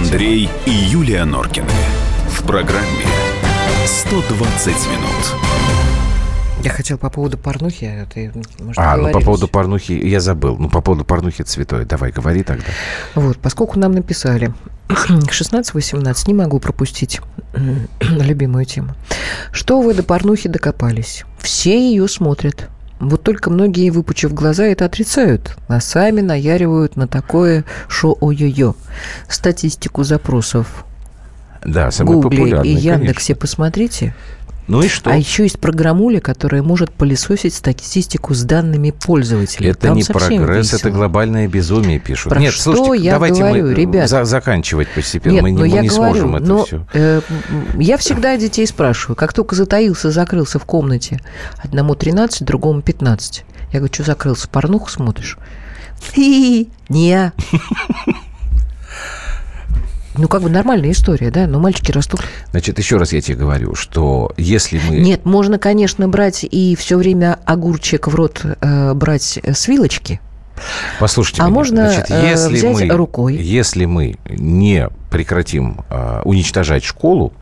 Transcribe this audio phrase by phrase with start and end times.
[0.00, 1.68] Андрей и Юлия Норкины.
[2.30, 3.04] В программе
[3.84, 5.34] 120 минут.
[6.64, 7.84] Я хотел по поводу порнухи.
[7.84, 10.56] а Ты, может, А, ну по поводу порнухи я забыл.
[10.58, 11.84] Ну по поводу порнухи цветой.
[11.84, 12.64] Давай, говори тогда.
[13.14, 14.54] Вот, поскольку нам написали
[14.88, 17.20] 16-18, не могу пропустить
[18.00, 18.94] любимую тему.
[19.52, 21.24] Что вы до порнухи докопались?
[21.38, 22.70] Все ее смотрят.
[23.00, 28.74] Вот только многие, выпучив глаза, это отрицают, а сами наяривают на такое шо-ой-ой-ой.
[29.26, 30.84] Статистику запросов
[31.64, 33.36] Да, самый Гугле и Яндексе конечно.
[33.36, 34.14] посмотрите.
[34.70, 35.10] Ну и что?
[35.10, 39.70] А еще есть программуля, которая может пылесосить статистику с данными пользователей.
[39.70, 40.90] Это Там не прогресс, это весело.
[40.92, 42.30] глобальное безумие пишут.
[42.30, 44.08] Про Нет, что слушайте, я давайте говорю, мы ребят?
[44.08, 45.32] за- заканчивать постепенно.
[45.34, 46.86] Нет, мы не, но мы я не говорю, сможем это но, все.
[46.94, 47.20] э,
[47.78, 51.20] я всегда детей спрашиваю, как только затаился, закрылся в комнате,
[51.58, 53.44] одному 13, другому 15.
[53.72, 55.36] Я говорю, что закрылся, порнуху смотришь?
[56.16, 57.32] Не.
[60.16, 61.46] Ну, как бы нормальная история, да?
[61.46, 62.20] Но мальчики растут.
[62.50, 64.96] Значит, еще раз я тебе говорю, что если мы...
[64.96, 70.20] Нет, можно, конечно, брать и все время огурчик в рот э, брать э, с вилочки.
[70.98, 71.54] Послушайте А меня.
[71.54, 73.36] можно, Значит, э, если взять мы, рукой.
[73.36, 77.32] Если мы не прекратим а, уничтожать школу,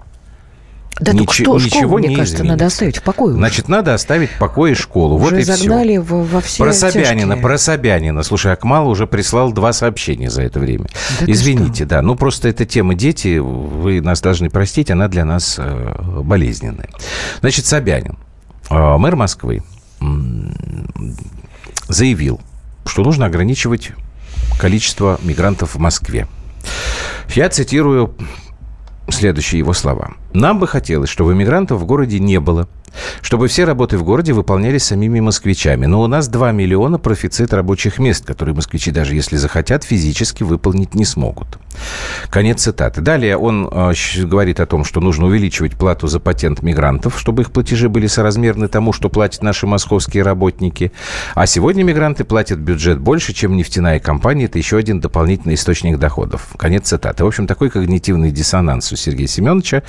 [1.00, 2.66] Да только что, ничего школу, не мне кажется, надо изменится.
[2.66, 3.28] оставить в покое.
[3.30, 3.38] уже.
[3.38, 5.16] значит, надо оставить в покое школу.
[5.16, 5.56] вот уже и все.
[5.56, 7.42] загнали во, во все Про Собянина, тяжкие.
[7.42, 8.22] про Собянина.
[8.22, 10.86] Слушай, Акмал уже прислал два сообщения за это время.
[11.20, 12.02] Да Извините, да.
[12.02, 16.88] Ну, просто эта тема дети, вы нас должны простить, она для нас э, болезненная.
[17.40, 18.18] Значит, Собянин,
[18.70, 19.62] э, мэр Москвы,
[20.00, 20.52] м,
[21.88, 22.40] заявил,
[22.86, 23.92] что нужно ограничивать
[24.58, 26.26] количество мигрантов в Москве.
[27.34, 28.14] Я цитирую
[29.08, 30.12] следующие его слова.
[30.32, 32.68] «Нам бы хотелось, чтобы мигрантов в городе не было,
[33.22, 35.86] чтобы все работы в городе выполнялись самими москвичами.
[35.86, 40.94] Но у нас 2 миллиона профицит рабочих мест, которые москвичи, даже если захотят, физически выполнить
[40.94, 41.58] не смогут».
[42.30, 43.00] Конец цитаты.
[43.00, 47.52] Далее он щ- говорит о том, что нужно увеличивать плату за патент мигрантов, чтобы их
[47.52, 50.92] платежи были соразмерны тому, что платят наши московские работники.
[51.34, 54.46] А сегодня мигранты платят бюджет больше, чем нефтяная компания.
[54.46, 56.48] Это еще один дополнительный источник доходов.
[56.56, 57.24] Конец цитаты.
[57.24, 59.82] В общем, такой когнитивный диссонанс у Сергея Семеновича.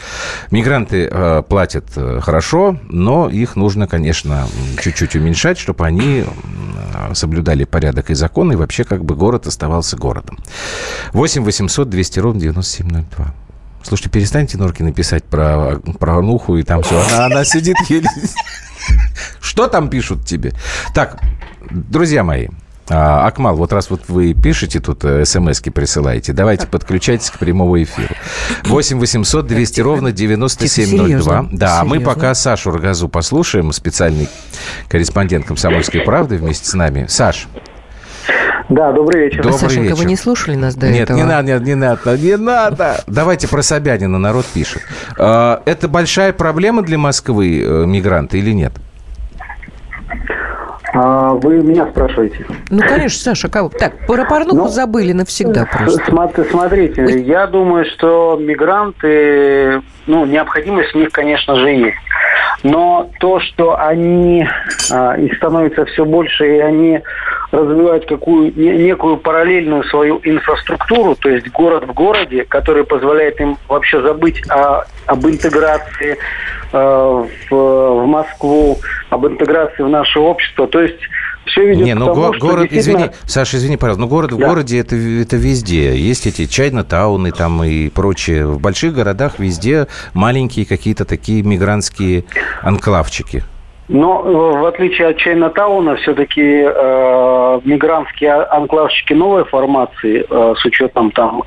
[0.51, 4.47] Мигранты э, платят э, хорошо, но их нужно, конечно,
[4.81, 9.97] чуть-чуть уменьшать, чтобы они м, соблюдали порядок и закон, и вообще как бы город оставался
[9.97, 10.37] городом.
[11.13, 13.33] 8 800 200 ровно 9702.
[13.83, 17.01] Слушайте, перестаньте Норкины писать про, про Нуху, и там все.
[17.09, 18.09] Она, она сидит еле...
[19.41, 20.53] Что там пишут тебе?
[20.93, 21.19] Так,
[21.69, 22.49] друзья мои,
[22.89, 27.81] а, Акмал, вот раз вот вы пишете тут, э, смс-ки присылаете, давайте подключайтесь к прямому
[27.81, 28.13] эфиру.
[28.65, 29.85] 8 800 200 тихо.
[29.85, 31.05] ровно Тихо, 9702.
[31.07, 31.49] серьезно.
[31.51, 34.27] Да, а мы пока Сашу Рогазу послушаем, специальный
[34.87, 37.05] корреспондент «Комсомольской правды» вместе с нами.
[37.07, 37.47] Саш,
[38.69, 39.41] Да, добрый вечер.
[39.43, 39.95] Добрый Сашенька, вечер.
[39.95, 41.17] вы не слушали нас до нет, этого?
[41.17, 43.03] не надо, нет, не надо, не надо.
[43.07, 44.81] Давайте про Собянина народ пишет.
[45.17, 48.73] А, Это большая проблема для Москвы, э, мигранты, или нет?
[50.93, 52.45] А, вы меня спрашиваете?
[52.69, 53.69] Ну, конечно, Саша, кого?
[53.69, 56.03] Так, про порнуху Ну, забыли навсегда просто.
[56.05, 57.21] Смотри- Смотрите, Ой.
[57.23, 61.97] я думаю, что мигранты, ну, необходимость в них, конечно же, есть.
[62.63, 64.45] Но то, что они,
[64.91, 66.99] а, их становится все больше, и они
[67.51, 73.57] развивают какую не- некую параллельную свою инфраструктуру, то есть город в городе, который позволяет им
[73.67, 76.17] вообще забыть о- об интеграции
[76.71, 78.77] э, в, в Москву,
[79.09, 80.67] об интеграции в наше общество.
[80.67, 80.99] То есть
[81.49, 84.07] все ведет Не, к ну тому, го- что город, действительно- извини, Саша, извини, пожалуйста, но
[84.07, 84.47] город в Да.
[84.47, 85.97] городе это, это везде.
[85.97, 88.45] Есть эти чайно-тауны там и прочее.
[88.47, 92.25] В больших городах везде маленькие какие-то такие мигрантские
[92.61, 93.43] анклавчики.
[93.89, 100.63] Но э, в отличие от Чайна-тауна, все-таки э, мигрантские а- анклавщики новой формации, э, с
[100.63, 101.41] учетом там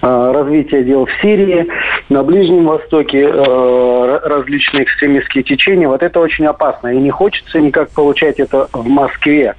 [0.00, 1.66] э, развития дел в Сирии,
[2.08, 6.94] на Ближнем Востоке, э, различные экстремистские течения, вот это очень опасно.
[6.94, 9.56] И не хочется никак получать это в Москве.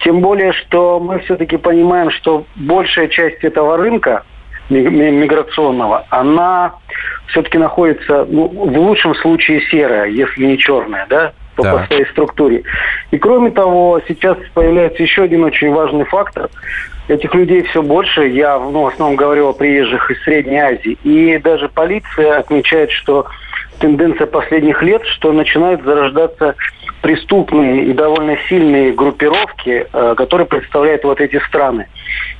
[0.00, 4.24] Тем более, что мы все-таки понимаем, что большая часть этого рынка,
[4.68, 6.74] ми- ми- миграционного, она
[7.28, 11.78] все-таки находится, ну, в лучшем случае серая, если не черная, да, по, Да.
[11.78, 12.62] по своей структуре.
[13.10, 16.48] И кроме того, сейчас появляется еще один очень важный фактор.
[17.08, 18.28] Этих людей все больше.
[18.28, 20.96] Я ну, в основном говорю о приезжих из Средней Азии.
[21.04, 23.26] И даже полиция отмечает, что
[23.78, 26.54] тенденция последних лет, что начинают зарождаться
[27.02, 31.86] преступные и довольно сильные группировки, э, которые представляют вот эти страны.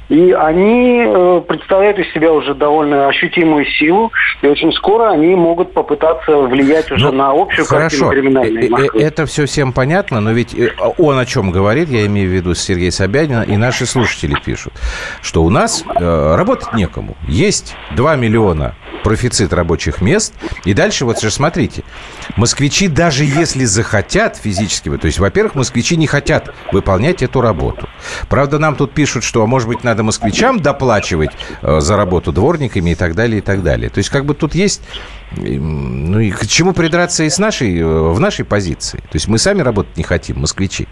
[0.09, 4.13] И они э, представляют из себя уже довольно ощутимую силу,
[4.43, 8.09] и очень скоро они могут попытаться влиять уже ну, на общую хорошо.
[8.09, 9.03] картину криминальной э, э, Москвы.
[9.03, 10.55] Это все всем понятно, но ведь
[10.99, 14.75] он о чем говорит, я имею в виду Сергей Собянин, и наши слушатели пишут,
[15.23, 17.17] что у нас э, работать некому.
[17.27, 18.75] Есть 2 миллиона
[19.05, 20.35] профицит рабочих мест.
[20.65, 21.85] И дальше вот же смотрите,
[22.37, 27.89] москвичи даже если захотят физически, то есть, во-первых, москвичи не хотят выполнять эту работу.
[28.29, 31.31] Правда, нам тут пишут, что, а может быть, надо москвичам доплачивать
[31.63, 33.91] э, за работу дворниками и так далее, и так далее.
[33.91, 34.83] То есть, как бы тут есть
[35.37, 38.99] ну и к чему придраться и с нашей, э, в нашей позиции?
[38.99, 40.87] То есть мы сами работать не хотим, москвичи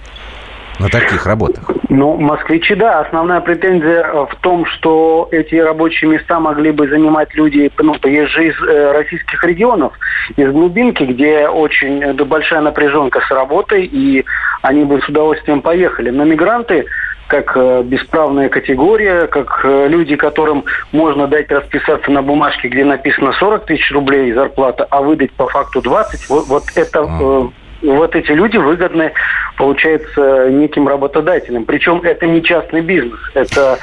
[0.78, 1.70] на таких работах?
[1.88, 3.00] Ну, москвичи, да.
[3.00, 8.48] Основная претензия э, в том, что эти рабочие места могли бы занимать люди, ну, приезжие
[8.50, 9.92] из э, российских регионов,
[10.36, 14.24] из глубинки, где очень э, большая напряженка с работой, и
[14.62, 16.10] они бы с удовольствием поехали.
[16.10, 16.86] Но мигранты
[17.28, 23.66] как э, бесправная категория, как люди, которым можно дать расписаться на бумажке, где написано 40
[23.66, 27.48] тысяч рублей зарплата, а выдать по факту 20, вот, вот это э,
[27.82, 29.12] вот эти люди выгодны,
[29.56, 31.64] получается, неким работодателям.
[31.64, 33.79] Причем это не частный бизнес, это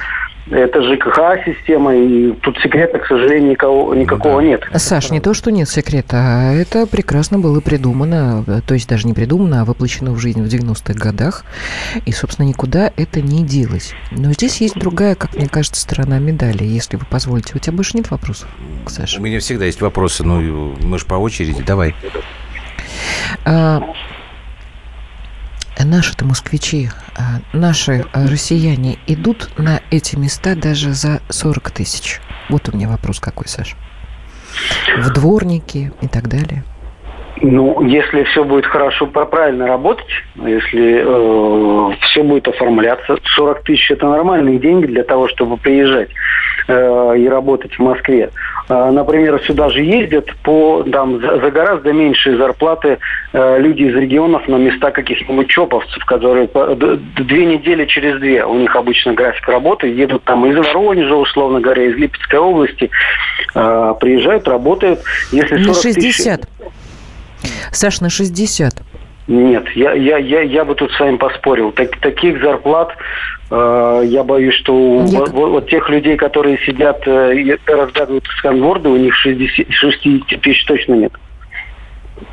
[0.52, 4.64] это ЖКХ-система, и тут секрета, к сожалению, никого, никакого нет.
[4.74, 9.14] Саш, не то, что нет секрета, а это прекрасно было придумано, то есть даже не
[9.14, 11.46] придумано, а воплощено в жизнь в 90-х годах,
[12.06, 13.94] и, собственно, никуда это не делось.
[14.12, 17.54] Но здесь есть другая, как мне кажется, сторона медали, если вы позволите.
[17.56, 18.50] У тебя больше нет вопросов,
[18.88, 19.20] Саша?
[19.20, 21.94] У меня всегда есть вопросы, но мы же по очереди, давай.
[23.46, 23.82] А,
[25.78, 32.20] наши-то москвичи, а, наши россияне идут на эти места даже за 40 тысяч?
[32.50, 33.76] Вот у меня вопрос какой, Саш.
[34.98, 36.64] В дворники и так далее.
[37.42, 44.08] Ну, если все будет хорошо, правильно работать, если э, все будет оформляться, 40 тысяч это
[44.08, 46.10] нормальные деньги для того, чтобы приезжать
[46.68, 48.30] э, и работать в Москве.
[48.68, 52.98] Э, например, сюда же ездят по там за, за гораздо меньшие зарплаты
[53.32, 58.56] э, люди из регионов на места каких-нибудь чоповцев, которые по, две недели через две у
[58.56, 62.90] них обычно график работы, едут там из Воронежа, условно говоря, из Липецкой области,
[63.56, 65.00] э, приезжают, работают.
[65.32, 66.42] Если 40 на 60.
[66.42, 66.50] Тысяч...
[67.72, 68.74] Саш, на 60.
[69.28, 71.72] Нет, я, я, я, я бы тут с вами поспорил.
[71.72, 72.90] Так, таких зарплат
[73.52, 78.90] э, я боюсь, что у вот, вот тех людей, которые сидят э, и разгадывают сканворды,
[78.90, 81.14] у них 60, 60 тысяч точно нет.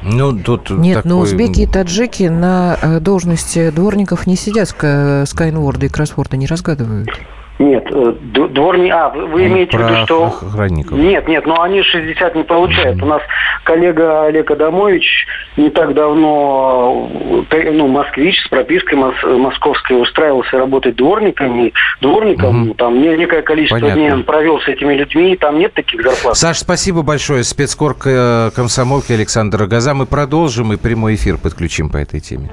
[0.02, 1.10] Ну, тут Нет, такой...
[1.10, 7.10] но узбеки и таджики на э, должности дворников не сидят, скайнворды и кроссворды не разгадывают.
[7.58, 8.12] Нет, э,
[8.50, 8.90] дворни...
[8.90, 10.26] А, вы, вы имеете в виду, что...
[10.26, 10.98] Охранников.
[10.98, 12.98] Нет, нет, но они 60 не получают.
[12.98, 13.04] Mm-hmm.
[13.04, 13.22] У нас
[13.64, 15.26] коллега Олег Адамович
[15.56, 17.10] не так давно,
[17.50, 19.14] э, ну, москвич с пропиской мос...
[19.22, 21.72] московской устраивался работать дворником.
[22.02, 22.76] Дворником, mm-hmm.
[22.76, 24.00] там некое количество Понятно.
[24.00, 26.36] дней он провел с этими людьми, и там нет таких зарплат.
[26.36, 27.42] Саш, спасибо большое.
[27.42, 29.94] Спецкор э, комсомолки Александр Газа.
[29.94, 32.50] Мы продолжим и прямой эфир подключим по этой теме.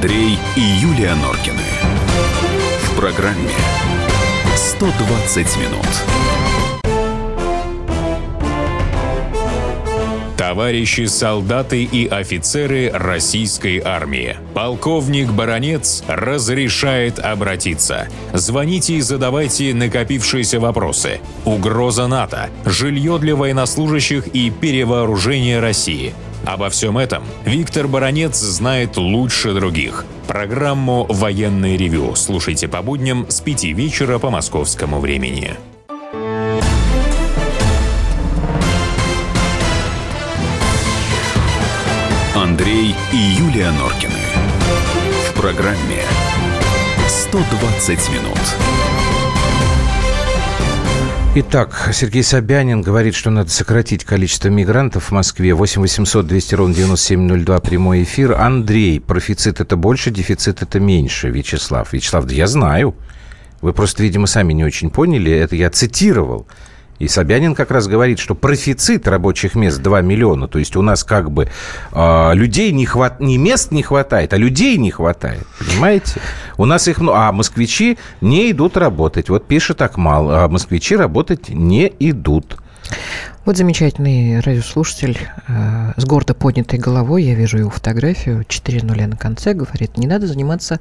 [0.00, 1.60] Андрей и Юлия Норкины.
[2.84, 3.50] В программе
[4.56, 5.86] 120 минут.
[10.38, 14.38] Товарищи солдаты и офицеры российской армии.
[14.54, 18.08] Полковник Баронец разрешает обратиться.
[18.32, 21.20] Звоните и задавайте накопившиеся вопросы.
[21.44, 26.14] Угроза НАТО, жилье для военнослужащих и перевооружение России–
[26.44, 30.04] Обо всем этом Виктор Баранец знает лучше других.
[30.26, 35.54] Программу «Военный ревю» слушайте по будням с 5 вечера по московскому времени.
[42.34, 44.14] Андрей и Юлия Норкины.
[45.28, 46.02] В программе
[47.06, 48.79] «120 минут».
[51.32, 55.54] Итак, Сергей Собянин говорит, что надо сократить количество мигрантов в Москве.
[55.54, 58.32] 8 800 200 ровно 9702 прямой эфир.
[58.32, 61.30] Андрей, профицит это больше, дефицит это меньше.
[61.30, 61.92] Вячеслав.
[61.92, 62.96] Вячеслав, да я знаю.
[63.60, 65.30] Вы просто, видимо, сами не очень поняли.
[65.30, 66.48] Это я цитировал.
[67.00, 70.46] И Собянин как раз говорит, что профицит рабочих мест 2 миллиона.
[70.48, 71.48] То есть у нас как бы
[71.92, 75.46] э, людей не хватает, не мест не хватает, а людей не хватает.
[75.58, 76.20] Понимаете?
[76.58, 77.18] У нас их много.
[77.18, 79.30] А москвичи не идут работать.
[79.30, 80.30] Вот пишет Акмал.
[80.30, 82.58] А москвичи работать не идут.
[83.44, 85.18] Вот замечательный радиослушатель
[85.48, 90.06] э, с гордо поднятой головой, я вижу его фотографию, 4 нуля на конце, говорит, не
[90.06, 90.78] надо заниматься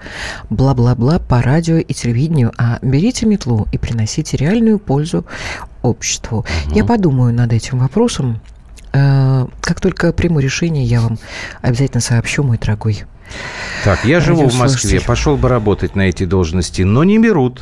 [0.49, 5.25] бла-бла-бла по радио и телевидению, а берите метлу и приносите реальную пользу
[5.81, 6.45] обществу.
[6.67, 6.75] Угу.
[6.75, 8.41] Я подумаю над этим вопросом.
[8.91, 11.17] Э, как только приму решение, я вам
[11.61, 13.05] обязательно сообщу, мой дорогой
[13.85, 17.61] Так, я живу в Москве, пошел бы работать на эти должности, но не берут.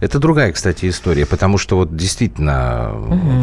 [0.00, 2.92] Это другая, кстати, история, потому что вот действительно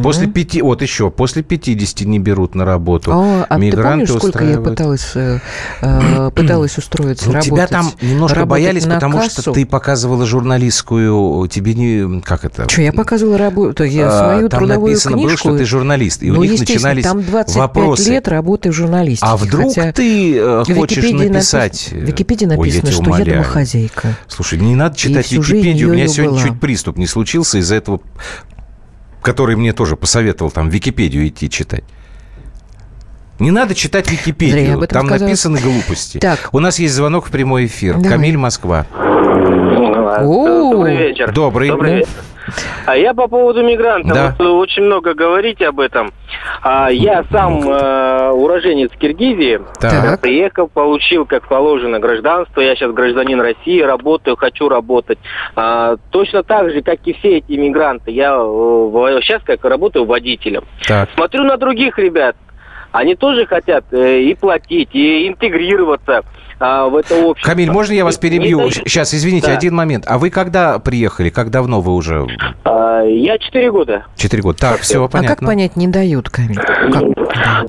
[0.04, 3.12] после пяти, вот еще после 50 не берут на работу.
[3.12, 5.40] О, а ты Мигранты помнишь, сколько я пыталась, э,
[5.82, 7.52] э, пыталась устроиться, Ну, работать?
[7.54, 9.42] тебя там немножко работать боялись, потому кассу?
[9.42, 12.70] что ты показывала журналистскую, тебе не, как это?
[12.70, 15.50] Что, я показывала работу, я А, свою там трудовую написано было, книжку.
[15.50, 18.10] что ты журналист, и ну, у них начинались там 25 вопросы.
[18.10, 19.26] лет работы в журналистике.
[19.30, 21.72] А вдруг хотя ты э, хочешь Википедии написать?
[21.92, 23.32] написано- в Википедии Ой, я написано, что я умоляю.
[23.42, 24.18] домохозяйка.
[24.28, 25.90] Слушай, не надо читать Википедию.
[25.90, 26.42] У меня сегодня была.
[26.42, 28.02] чуть приступ не случился из-за этого,
[29.22, 31.84] который мне тоже посоветовал там Википедию идти читать.
[33.40, 34.82] Не надо читать Википедию.
[34.82, 35.28] этом Там сказала.
[35.28, 36.18] написаны глупости.
[36.18, 36.50] Так.
[36.52, 37.96] У нас есть звонок в прямой эфир.
[37.96, 38.10] Давай.
[38.10, 38.86] Камиль, Москва.
[40.22, 41.32] О, Добрый вечер.
[41.32, 41.70] Добрый.
[41.70, 41.98] Добрый Ну.
[42.00, 42.10] вечер.
[42.86, 44.14] А я по поводу мигрантов.
[44.14, 44.36] Да.
[44.38, 46.12] Вот, э, очень много говорите об этом.
[46.62, 49.62] А, я сам э, уроженец Киргизии.
[49.80, 50.22] Так.
[50.22, 52.62] Приехал, получил, как положено, гражданство.
[52.62, 55.20] Я сейчас гражданин России, работаю, хочу работать.
[55.56, 58.12] А, точно так же, как и все эти мигранты.
[58.12, 58.32] Я
[59.22, 60.64] сейчас как работаю водителем.
[60.88, 61.10] Так.
[61.16, 62.36] Смотрю на других ребят.
[62.92, 66.24] Они тоже хотят э, и платить, и интегрироваться
[66.60, 67.52] а, в это общество.
[67.52, 68.60] Камиль, можно я вас Не перебью?
[68.60, 68.74] дают.
[68.74, 69.54] Сейчас, извините, Да.
[69.58, 70.06] один момент.
[70.08, 71.30] А вы когда приехали?
[71.30, 72.28] Как давно вы уже?
[72.66, 74.06] А, я четыре года.
[74.16, 74.58] Четыре года.
[74.60, 75.36] Так, все, а понятно.
[75.36, 76.60] как понять, не дают, Камиль?
[76.60, 77.04] Как?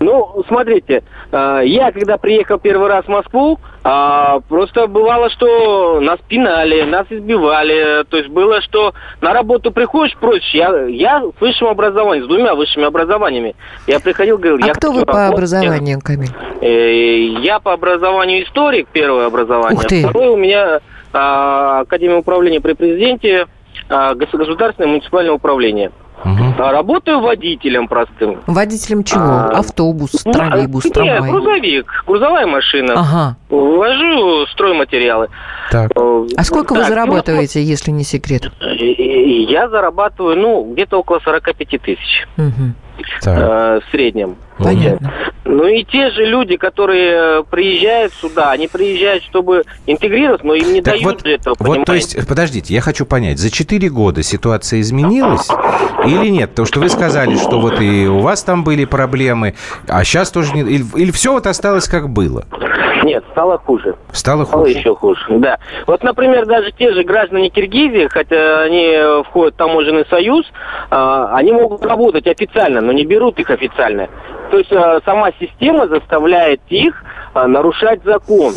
[0.01, 6.19] Ну, смотрите, э, я когда приехал первый раз в Москву, а, просто бывало, что нас
[6.29, 8.05] пинали, нас избивали.
[8.05, 10.59] То есть было, что на работу приходишь проще.
[10.59, 13.55] Я, я с высшим образованием, с двумя высшими образованиями.
[13.87, 15.35] Я приходил, говорил, А я кто вы по работать.
[15.35, 16.29] образованию, Камиль?
[16.61, 19.79] Э, Я по образованию историк, первое образование.
[19.79, 20.03] Ух ты.
[20.03, 20.81] Второе у меня
[21.13, 23.47] а, Академия управления при президенте,
[23.89, 25.91] а, гос- государственное муниципальное управление.
[26.25, 26.55] Мгм.
[26.59, 28.41] А, Работаю водителем простым.
[28.47, 29.23] Водителем чего?
[29.23, 31.31] А, Автобус, Ну, троллейбус, Нет, трамвай?
[31.31, 32.95] грузовик, грузовая машина.
[32.97, 33.37] Ага.
[33.49, 35.29] Ввожу стройматериалы.
[35.71, 35.91] Так.
[35.97, 38.51] Э, А сколько вы так, зарабатываете, если не секрет?
[38.61, 42.75] ну, Я зарабатываю, ну, где-то около 45 тысяч Мгм.
[43.23, 43.39] Так.
[43.39, 44.37] э, в среднем.
[44.59, 45.13] Понятно.
[45.45, 50.73] Ну и те же люди, которые э, приезжают сюда, они приезжают, чтобы интегрироваться, но им
[50.73, 51.85] не Так дают вот, этого, вот, понимаете?
[51.85, 55.49] то есть, подождите, я хочу понять, за 4 года ситуация изменилась
[56.05, 56.51] или нет?
[56.51, 59.55] Потому что вы сказали, что вот и у вас там были проблемы,
[59.89, 60.61] а сейчас тоже не...
[60.61, 62.45] Или, или все вот осталось как было?
[63.03, 63.95] Нет, стало хуже.
[64.13, 64.79] Стало Стало хуже?
[64.79, 65.59] еще хуже, да.
[65.87, 70.45] Вот, например, даже те же граждане Киргизии, хотя они э, входят в таможенный союз,
[70.91, 74.09] а, они могут работать официально, но не берут их официально.
[74.51, 77.03] То есть а, сама система заставляет их
[77.33, 78.55] а, нарушать закон.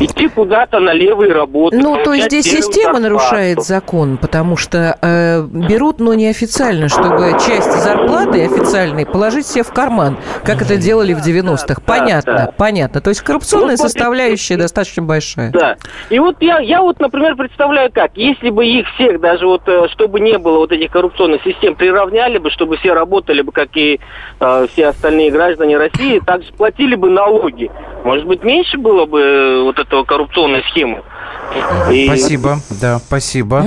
[0.00, 1.80] Идти куда-то налево и работать.
[1.80, 3.02] Ну, то есть здесь система зарплату.
[3.02, 9.72] нарушает закон, потому что э, берут, но неофициально, чтобы часть зарплаты официальной положить себе в
[9.72, 11.80] карман, как это делали в 90-х.
[11.86, 12.54] Понятно, да.
[12.56, 13.00] понятно.
[13.00, 15.50] То есть коррупционная Ну, смотрите, составляющая достаточно большая.
[15.52, 15.76] Да.
[16.10, 19.88] И вот я, я вот, например, представляю как, если бы их всех, даже вот, э,
[19.92, 23.98] чтобы не было вот этих коррупционных систем, приравняли бы, чтобы все работали бы, как и
[24.40, 27.70] э, все остальные граждане России, также платили бы налоги.
[28.04, 31.02] Может быть, меньше было бы э, вот этого коррупционной схемы.
[31.90, 33.64] И- Спасибо, да, спасибо.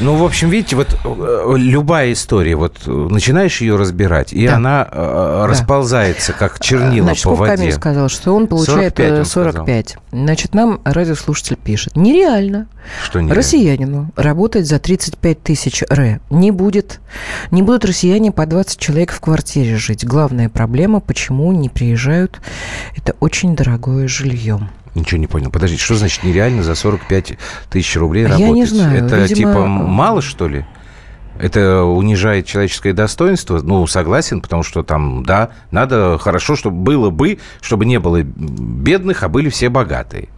[0.00, 4.56] Ну, в общем, видите, вот э, любая история, вот э, начинаешь ее разбирать, и Да.
[4.56, 7.56] она э, расползается, как чернила Значит, по воде.
[7.56, 9.96] Камиль сказал, что он получает 45 он э, 45.
[10.12, 11.96] Значит, нам радиослушатель пишет.
[11.96, 12.66] Нереально.
[13.04, 17.00] Что не Россиянину работать за 35 тысяч ре не будет.
[17.50, 20.04] Не будут россияне по 20 человек в квартире жить.
[20.04, 22.40] Главная проблема, почему не приезжают,
[22.96, 24.68] это очень дорогое жилье.
[24.94, 25.50] Ничего не понял.
[25.50, 27.38] Подождите, что значит нереально за 45
[27.70, 28.54] тысяч рублей Я работать?
[28.54, 30.66] не знаю, Это видимо, типа мало, что ли?
[31.38, 33.60] Это унижает человеческое достоинство?
[33.62, 39.22] Ну, согласен, потому что там, да, надо хорошо, чтобы было бы, чтобы не было бедных,
[39.22, 40.28] а были все богатые.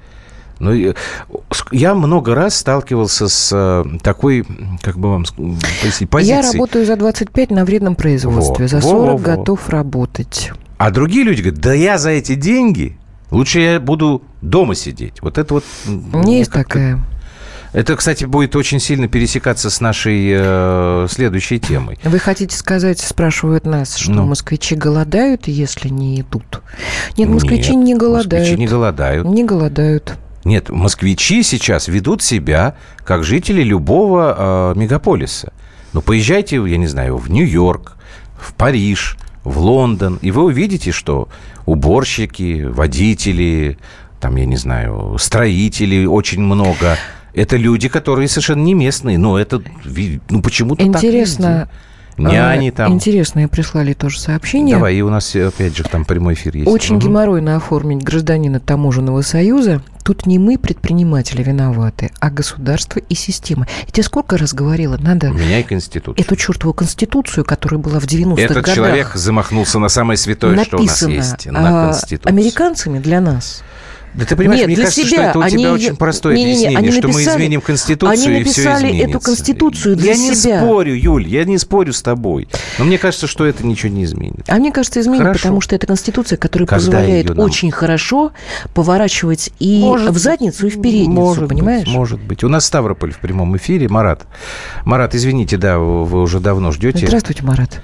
[0.61, 0.95] Ну, э,
[1.73, 4.47] я много раз сталкивался с э, такой,
[4.83, 5.37] как бы вам ск-
[5.83, 6.37] пояснить, позицией.
[6.37, 8.67] Я работаю за 25 на вредном производстве.
[8.67, 9.19] Во, за во, 40 во, во.
[9.19, 10.53] готов работать.
[10.79, 12.97] А другие люди говорят, да я за эти деньги
[13.35, 15.21] лучше я буду дома сидеть.
[15.23, 15.65] Вот это вот...
[15.87, 17.03] м, мне Есть такая.
[17.73, 21.99] Это, кстати, будет очень сильно пересекаться с нашей э, следующей темой.
[22.05, 24.27] Вы хотите сказать, спрашивают нас, что Ну.
[24.27, 26.63] москвичи голодают, если не идут?
[27.19, 28.33] Нет, москвичи Нет, не голодают.
[28.45, 29.27] Москвичи не голодают.
[29.27, 30.15] Не голодают.
[30.45, 35.53] Нет, москвичи сейчас ведут себя как жители любого э, мегаполиса.
[35.93, 37.97] Ну, поезжайте, я не знаю, в Нью-Йорк,
[38.39, 41.29] в Париж, в Лондон, и вы увидите, что
[41.67, 43.79] уборщики, водители,
[44.21, 46.97] там, я не знаю, строители очень много.
[47.35, 49.63] Это люди, которые совершенно не местные, но это
[50.31, 51.69] ну, почему-то так Интересно,
[52.17, 52.33] везде.
[52.33, 52.93] Няни там.
[52.93, 54.77] Интересное прислали тоже сообщение.
[54.77, 56.69] Давай, и у нас э, опять же там прямой эфир есть.
[56.69, 57.07] Очень Мгм.
[57.09, 59.83] геморройно оформить гражданина таможенного союза.
[60.05, 63.67] Тут не мы, предприниматели, виноваты, а государство и система.
[63.87, 66.23] Я тебе сколько раз говорила, надо Меняй конституцию.
[66.23, 70.77] эту чертову конституцию, которая была в 90-х Этот годах человек замахнулся на самое святое, что
[70.77, 72.29] у нас есть, на а, конституцию.
[72.29, 73.63] американцами для нас.
[74.15, 75.17] Да ты понимаешь, Нет, мне для кажется, себя.
[75.17, 78.11] что это у Они тебя очень простое Не-не-не, объяснение, они что мы написали- изменим Конституцию,
[78.13, 79.09] они и все написали изменится.
[79.11, 80.61] эту Конституцию для я не себя.
[80.61, 82.49] спорю, Юль, я не спорю с тобой.
[82.79, 84.45] Но мне кажется, что это ничего не изменит.
[84.49, 85.41] А мне кажется, изменит, Хорошо.
[85.41, 88.33] потому что это конституция, которая Когда позволяет нам- очень хорошо
[88.73, 91.85] поворачивать и Может в задницу, и в передницу, может понимаешь?
[91.87, 92.45] Быть, может быть.
[92.45, 93.89] У нас Ставрополь в прямом эфире.
[93.89, 94.23] Марат.
[94.85, 97.07] Марат, извините, да, вы уже давно ждете.
[97.07, 97.81] Здравствуйте, Марат.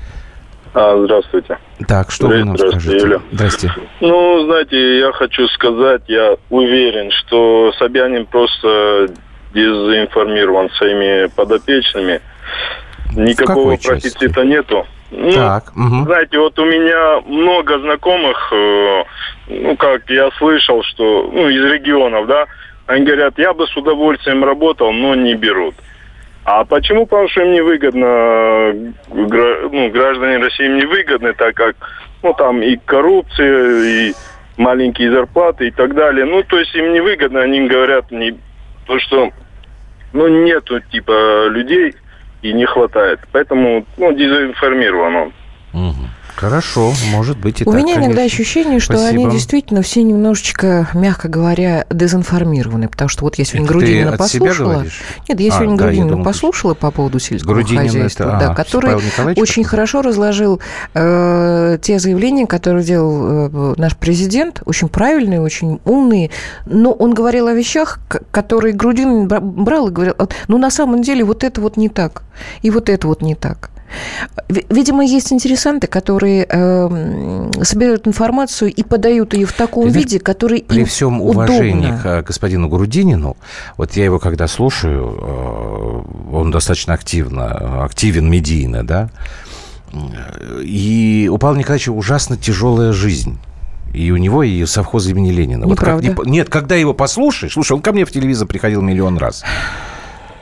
[0.72, 1.58] А, здравствуйте.
[1.88, 3.06] Так, что вы нам Здравствуйте, скажете?
[3.06, 3.20] Юля.
[3.32, 3.72] Здрасте.
[4.00, 9.08] Ну, знаете, я хочу сказать, я уверен, что Собянин просто
[9.52, 12.20] дезинформирован своими подопечными.
[13.16, 13.88] Никакого части?
[13.88, 14.86] профицита нету.
[15.10, 16.04] Ну, Так, мгм.
[16.04, 19.02] знаете, вот у меня много знакомых, э,
[19.48, 22.46] ну, как я слышал, что, ну, из регионов, да,
[22.86, 25.74] они говорят, я бы с удовольствием работал, но не берут.
[26.44, 27.06] А почему?
[27.06, 31.76] Потому что им невыгодно, э, ну, граждане России им невыгодны, так как,
[32.22, 34.14] ну, там и коррупция, и
[34.56, 36.24] маленькие зарплаты и так далее.
[36.24, 38.38] Ну, то есть им невыгодно, они говорят, не,
[38.86, 39.30] то, что,
[40.12, 41.94] ну, нету, типа, людей
[42.42, 43.20] и не хватает.
[43.32, 45.32] Поэтому, ну, дезинформирован он.
[45.72, 46.08] Мгм.
[46.36, 48.24] Хорошо, может быть и У так, меня иногда конечно.
[48.24, 49.24] ощущение, что Спасибо.
[49.24, 52.88] они действительно все немножечко, мягко говоря, дезинформированы.
[52.88, 54.84] Потому что вот я сегодня Это Грудинина послушала.
[55.28, 58.50] Нет, я А, сегодня да, Грудинина думал, послушала по поводу сельского Грудинин хозяйства, это, да,
[58.52, 58.94] а, который
[59.36, 60.60] очень хорошо разложил
[60.94, 66.30] э, те заявления, которые делал э, наш президент, очень правильные, очень умные.
[66.66, 70.14] Но он говорил о вещах, которые Грудинин бра- брал и говорил,
[70.48, 72.22] ну, на самом деле, вот это вот не так,
[72.62, 73.70] и вот это вот не так.
[74.48, 80.20] Ви- Видимо, есть интересанты, которые э, собирают информацию и подают ее в таком знаешь, виде,
[80.20, 82.00] который При им всем уважении удобно.
[82.02, 83.36] к э, господину Грудинину,
[83.76, 89.10] вот я его когда слушаю, э, он достаточно активно, активен медийно, да,
[89.92, 93.38] э, и у Павла Николаевича ужасно тяжелая жизнь.
[93.92, 95.66] И у него и совхоз имени Ленина.
[95.66, 96.08] Вот как Неправда.
[96.08, 99.42] не по- нет, когда его послушаешь, слушай, он ко мне в телевизор приходил миллион раз.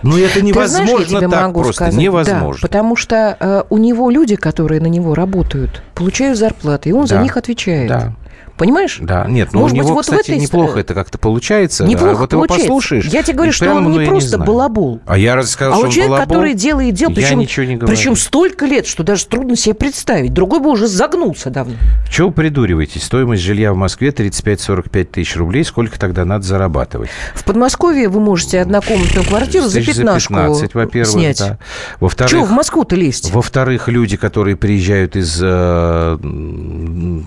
[0.03, 1.75] Ну, это невозможно Ты знаешь, я тебе так могу просто.
[1.85, 2.59] сказать, невозможно.
[2.63, 7.07] Да, потому что э, у него люди, которые на него работают, получают зарплаты, и он
[7.07, 7.23] за Да.
[7.23, 7.89] них отвечает.
[7.89, 8.13] Да.
[8.59, 8.99] Понимаешь?
[9.01, 11.85] Да, нет, ну Может у быть, него, вот в кстати, этой неплохо это как-то получается.
[11.85, 12.67] Неплохо а вот его получается.
[12.67, 13.07] послушаешь.
[13.07, 14.45] Я тебе говорю, и что он ну, не просто знаю.
[14.45, 15.01] балабол.
[15.07, 17.67] А я рассказал, А что вот он человек, балабол, который делает дело, я причем, ничего
[17.67, 17.97] не говорю.
[17.97, 20.35] причем столько лет, что даже трудно себе представить.
[20.35, 21.75] Другой бы уже загнулся давно.
[22.11, 23.05] Чего вы придуриваетесь?
[23.05, 25.65] Стоимость жилья в Москве 35-45 тысяч рублей.
[25.65, 27.11] Сколько тогда надо зарабатывать?
[27.35, 31.13] В Подмосковье вы можете однокомнатную квартиру за Тысяч 15 во-первых.
[31.13, 31.39] снять.
[31.39, 31.59] Да.
[32.01, 33.31] Во-вторых, Чего в Москву-то лезть?
[33.33, 36.19] Во-вторых, люди, которые приезжают из э,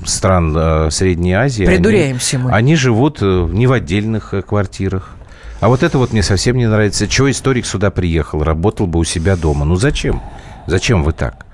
[0.05, 2.51] стран э, Средней Азии, они- Придуряемся мы.
[2.51, 5.11] Они живут э, не в отдельных э, квартирах.
[5.59, 7.07] А вот это вот мне совсем не нравится.
[7.07, 8.43] Чего историк сюда приехал?
[8.43, 9.63] Работал бы у себя дома.
[9.63, 10.19] Ну зачем?
[10.65, 11.45] Зачем вы так?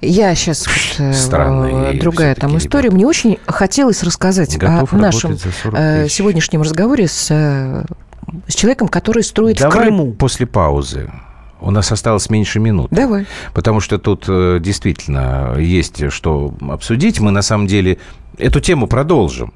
[0.00, 0.66] Я сейчас
[0.98, 2.90] э, Странные э, другая там история.
[2.90, 6.12] Мне очень хотелось рассказать Готов о нашем работать за 40 тысяч.
[6.12, 7.26] сегодняшнем разговоре с,
[8.48, 10.12] с человеком, который строит Давай в Крыму.
[10.12, 11.10] после паузы.
[11.60, 12.88] У нас осталось меньше минут.
[12.90, 13.24] Давай.
[13.54, 14.24] Потому что тут
[14.60, 17.20] действительно есть что обсудить.
[17.20, 17.98] Мы на самом деле
[18.38, 19.52] эту тему продолжим.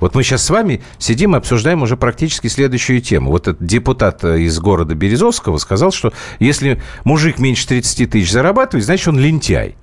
[0.00, 3.30] Вот мы сейчас с вами сидим и обсуждаем уже практически следующую тему.
[3.30, 8.84] Вот этот депутат э, из города Березовского сказал, что если мужик меньше 30 тысяч зарабатывает,
[8.84, 9.74] значит, он лентяй.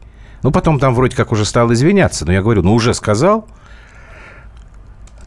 [0.41, 2.25] Ну, потом там вроде как уже стал извиняться.
[2.25, 3.47] Но я говорю, ну, уже сказал.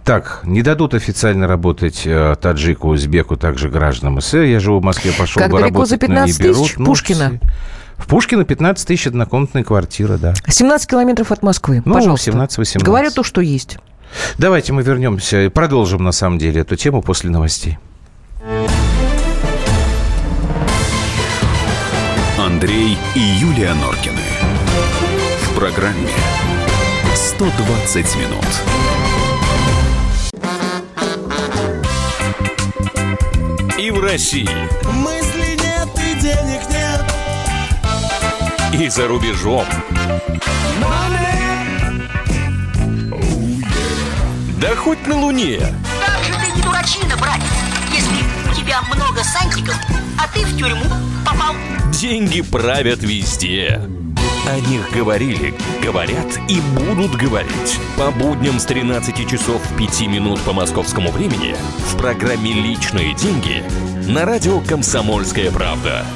[0.05, 4.45] Так, не дадут официально работать э, таджику, узбеку, также гражданам СССР.
[4.45, 6.49] Я живу в Москве, пошел Как бы далеко за работать, но не 15 тысяч?
[6.49, 6.79] берут.
[6.79, 7.29] Ну, Пушкина?
[7.29, 7.41] все.
[7.99, 10.35] В Пушкино 15 тысяч однокомнатная квартира, да.
[10.47, 11.83] 17 километров от Москвы.
[11.85, 12.31] Ну, Пожалуйста.
[12.31, 12.83] 17-18.
[12.83, 13.79] Говорю то, что есть.
[14.39, 17.79] Давайте мы вернемся и продолжим, на самом деле, эту тему после новостей.
[22.39, 24.23] Андрей и Юлия Норкины.
[25.43, 26.09] В программе
[27.15, 28.45] 120 минут.
[33.79, 34.49] И в России,
[34.93, 35.18] Мысли
[38.79, 39.67] и за рубежом.
[44.61, 45.59] Да хоть на Луне.
[46.05, 47.45] Как же ты не дурачина, братец,
[47.93, 49.77] если у тебя много сантиков,
[50.17, 50.85] а ты в тюрьму
[51.27, 51.55] попал.
[51.93, 53.81] Деньги правят везде.
[54.49, 57.81] О них говорили, говорят и будут говорить.
[57.97, 61.57] По будням с 13 часов 5 минут по московскому времени
[61.89, 63.65] в программе «Личные деньги»
[64.09, 66.07] на радио «Комсомольская правда».